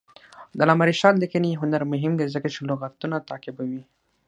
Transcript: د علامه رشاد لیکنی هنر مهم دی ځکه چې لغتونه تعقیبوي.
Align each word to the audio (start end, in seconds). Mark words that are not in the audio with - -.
د 0.57 0.59
علامه 0.63 0.85
رشاد 0.89 1.15
لیکنی 1.23 1.59
هنر 1.61 1.81
مهم 1.93 2.13
دی 2.19 2.25
ځکه 2.35 2.47
چې 2.53 2.59
لغتونه 2.69 3.15
تعقیبوي. 3.29 3.83